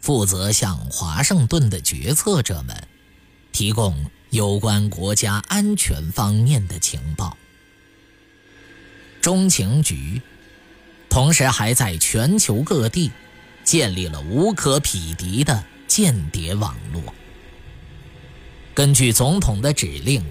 [0.00, 2.76] 负责向华盛顿的决策者们
[3.52, 7.36] 提供有关国家安全方面的情报。
[9.20, 10.20] 中情局
[11.08, 13.10] 同时还在全球各地
[13.64, 17.02] 建立了无可匹敌的间谍网络，
[18.74, 20.24] 根据总统的指令，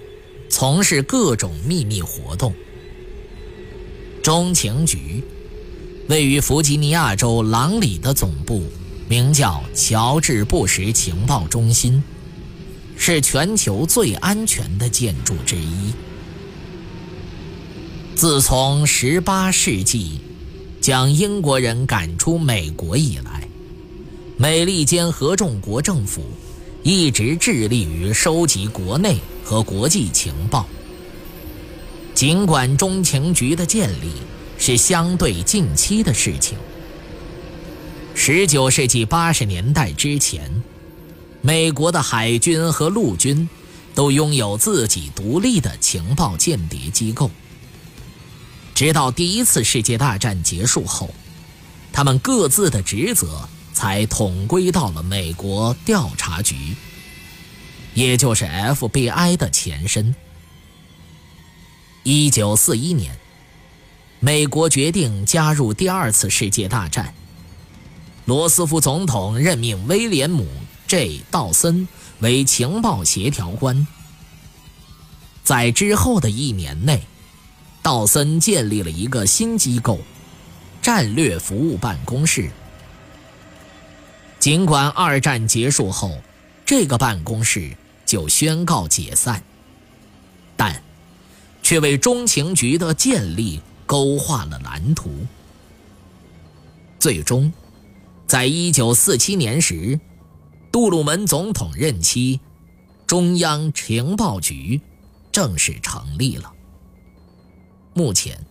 [0.50, 2.54] 从事各种秘密活动。
[4.24, 5.24] 中情局
[6.08, 8.64] 位于弗吉尼亚州朗里的总部
[9.08, 12.04] 名叫乔治·布什情报中心，
[12.98, 15.94] 是全球最安全的建筑之一。
[18.16, 20.20] 自从18世纪
[20.82, 23.48] 将英国人赶出美国以来，
[24.38, 26.24] 美利坚合众国政府
[26.82, 30.66] 一直致力于收集国内和国际情报。
[32.16, 34.14] 尽管中情局的建立
[34.58, 36.58] 是相对近期的事情
[38.16, 40.64] ，19世纪80年代之前，
[41.42, 43.48] 美国的海军和陆军
[43.94, 47.30] 都拥有自己独立的情报间谍机构。
[48.74, 51.14] 直到第一次世界大战结束后，
[51.94, 56.76] 他们各自的职责才统归到了美国调查局，
[57.94, 60.16] 也就是 FBI 的前身。
[62.04, 63.18] 一九四一年，
[64.20, 67.14] 美国决定加入第二次世界大战。
[68.26, 70.48] 罗斯福总统任命威廉姆
[70.88, 71.88] ·J· 道森
[72.20, 73.86] 为情报协调官。
[75.44, 77.02] 在之后的一年内，
[77.82, 80.00] 道森建立了一个新机构——
[80.82, 82.50] 战略服务办公室。
[84.40, 86.18] 尽管二战结束后，
[86.66, 89.44] 这个办公室就宣告解散，
[90.56, 90.82] 但。
[91.64, 95.26] 却为中情局的建立勾画了蓝图。
[97.00, 97.52] 最终，
[98.28, 100.00] 在一九四七年时，
[100.72, 102.40] 杜鲁门总统任期，
[103.06, 104.82] 中央情报局
[105.32, 106.52] 正式成立了。
[107.94, 108.44] 目前，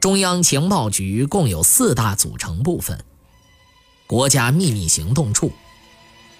[0.00, 3.04] 中央情报局共有四大组成部分：
[4.08, 5.52] 国家秘密行动处，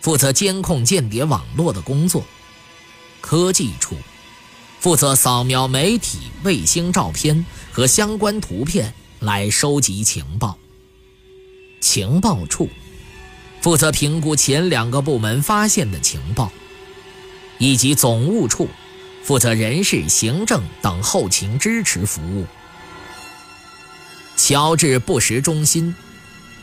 [0.01, 2.23] 负责监控间谍网络的工作；
[3.21, 3.95] 科技处。
[4.81, 10.59] 负责扫描媒体卫星照片和相关图片来收集情报。
[11.81, 12.69] 情报处
[13.61, 16.53] 负责评估前两个部门发现的情报，
[17.59, 18.69] 以及总务处
[19.23, 22.47] 负责人事、行政等后勤支持服务。
[24.37, 25.95] 乔治·布什中心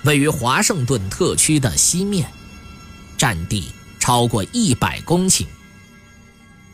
[0.03, 2.29] 位于华盛顿特区的西面，
[3.17, 5.45] 占地超过一百公顷，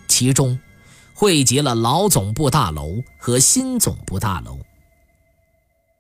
[0.08, 0.60] 其中。
[1.16, 4.60] 汇集了老总部大楼和新总部大楼。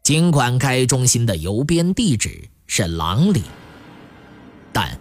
[0.03, 3.41] 尽管该中心的邮编地址是朗里，
[4.73, 4.99] 但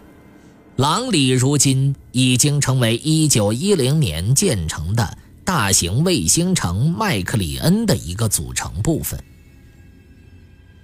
[0.77, 9.21] 朗里如今已经成为1910年建成的大型卫星城麦克里恩的一个组成部分。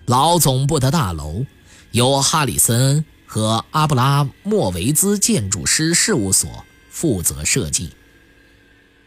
[0.06, 1.47] 老总部的大楼
[1.93, 7.91] 由哈里森和阿布拉莫维兹建筑师事务所负责设计。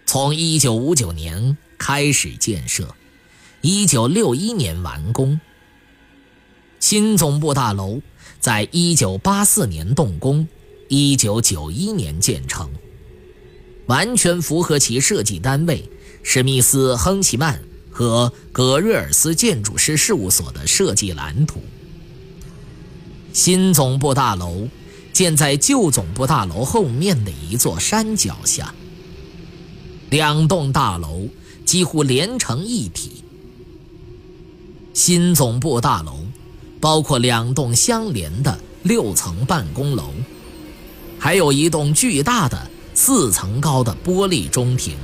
[0.05, 2.95] 从1959年开始建设
[3.61, 5.39] ，1961年完工。
[6.79, 8.01] 新总部大楼
[8.39, 10.47] 在1984年动工
[10.89, 12.69] ，1991年建成，
[13.85, 15.89] 完全符合其设计单位
[16.23, 17.61] 史密斯·亨奇曼
[17.91, 21.61] 和格瑞尔斯建筑师事务所的设计蓝图。
[23.31, 24.67] 新总部大楼
[25.13, 28.73] 建在旧总部大楼后面的一座山脚下。
[30.09, 31.27] 两栋大楼
[31.63, 33.23] 几乎连成一体。
[34.93, 36.25] 新总部大楼
[36.79, 40.11] 包括两栋相连的六层办公楼，
[41.19, 44.97] 还有一栋巨大的四层高的玻璃中庭。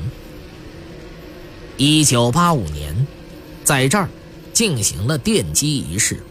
[1.77, 3.07] 一九八五年，
[3.63, 4.09] 在这儿
[4.51, 6.23] 进行了奠基仪式。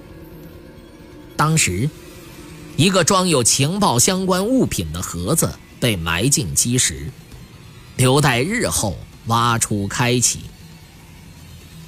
[1.37, 1.88] 当时，
[2.76, 7.11] 一个装有情报相关物品的盒子被埋进基石。
[7.97, 10.41] 留待日后挖出开启。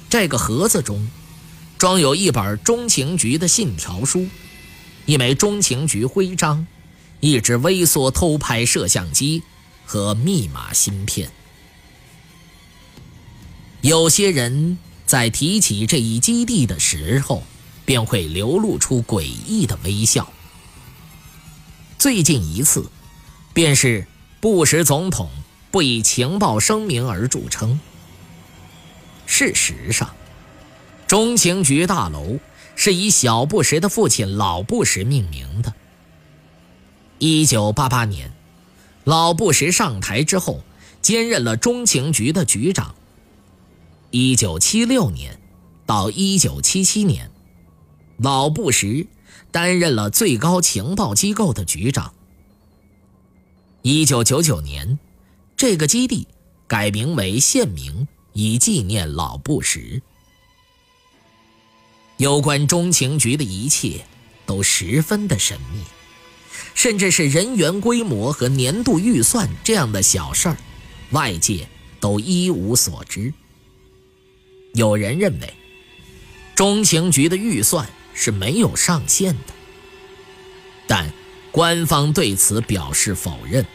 [0.09, 1.07] 这个盒子中
[1.79, 4.27] 装有一本中情局的信条书，
[5.05, 6.67] 一枚中情局徽章，
[7.21, 9.41] 一支微缩偷拍摄像机
[9.85, 11.31] 和密码芯片。
[13.79, 17.43] 有些人在提起这一基地的时候，
[17.85, 20.33] 便会流露出诡异的微笑。
[21.97, 22.91] 最近一次，
[23.53, 24.05] 便是
[24.41, 25.29] 布什总统
[25.71, 27.79] 不以情报声明而著称。
[29.25, 30.13] 事实上，
[31.09, 32.37] 中情局大楼
[32.75, 35.73] 是以小布什的父亲老布什命名的。
[37.17, 38.31] 一九八八年，
[39.05, 40.61] 老布什上台之后，
[41.01, 42.93] 兼任了中情局的局长。
[44.11, 45.39] 一九七六年
[45.87, 47.31] 到一九七七年，
[48.17, 49.07] 老布什
[49.49, 52.13] 担任了最高情报机构的局长。
[53.81, 54.99] 一九九九年，
[55.57, 56.27] 这个基地
[56.67, 58.07] 改名为县名。
[58.33, 60.03] 以纪念老布什。
[62.19, 64.05] 有关中情局的一切
[64.45, 65.79] 都十分的神秘，
[66.75, 70.57] 甚至是人员规模和年度预算这样的小事儿，
[71.11, 71.69] 外界
[72.01, 73.33] 都一无所知。
[74.73, 75.53] 有人认为，
[76.55, 79.53] 中情局的预算是没有上限的，
[80.87, 81.09] 但
[81.51, 83.65] 官方对此表示否认。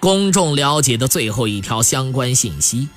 [0.00, 2.88] 公众了解的最后一条相关信息，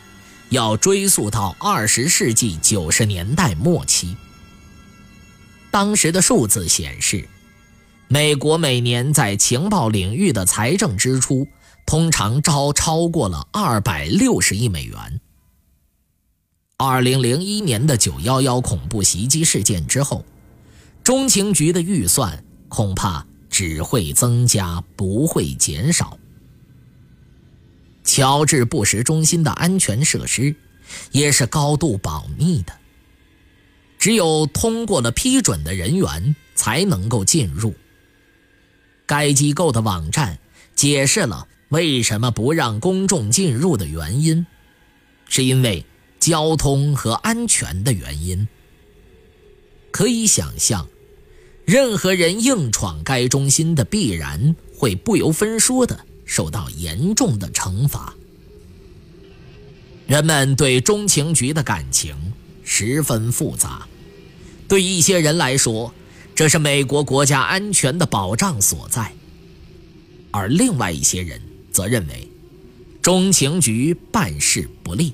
[0.49, 4.15] 要追溯到二十世纪九十年代末期。
[5.69, 7.27] 当时的数字显示，
[8.07, 11.47] 美国每年在情报领域的财政支出
[11.85, 15.21] 通常超超过了二百六十亿美元。
[16.77, 20.23] 二零零一年的九幺幺恐怖袭击事件之后，
[21.03, 26.17] 中情局的预算恐怕只会增加，不会减少。
[28.07, 30.55] 乔治·布什中心的安全设施
[31.11, 32.71] 也是高度保密的，
[33.99, 37.75] 只有通过了批准的人员才能够进入。
[39.05, 40.39] 该机构的网站
[40.73, 44.47] 解释了为什么不让公众进入的原因，
[45.27, 45.85] 是因为
[46.17, 48.47] 交通和安全的原因。
[49.91, 50.87] 可以想象，
[51.65, 56.05] 任何人硬闯该中心的，必然会不由分说的。
[56.27, 58.13] 受到严重的惩罚。
[60.05, 62.15] 人们对中情局的感情
[62.63, 63.87] 十分复杂。
[64.67, 65.93] 对一些人来说，
[66.35, 69.05] 这是美国国家安全的保障所在；
[70.29, 71.41] 而另外一些人
[71.71, 72.29] 则认为，
[73.01, 75.13] 中情局办事不力，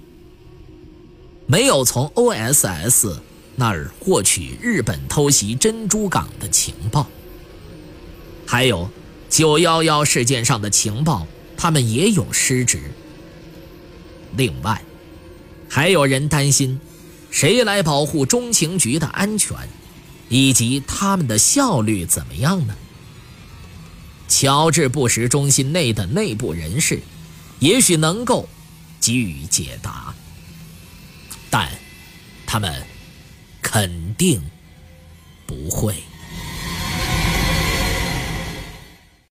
[1.46, 3.16] 没有从 OSS
[3.56, 7.08] 那儿获取日本偷袭珍珠港的情报，
[8.46, 8.90] 还有。
[9.34, 11.26] 九幺幺事件上的情报，
[11.58, 12.92] 他们也有失职。
[14.38, 14.80] 另外，
[15.68, 16.80] 还有人担心，
[17.32, 19.58] 谁来保护中情局的安全，
[20.30, 22.76] 以及他们的效率怎么样呢？
[24.28, 27.02] 乔治·布什中心内的内部人士，
[27.58, 28.48] 也许能够
[29.02, 30.14] 给予解答，
[31.50, 31.72] 但
[32.46, 32.86] 他们
[33.64, 34.40] 肯定
[35.48, 35.96] 不会。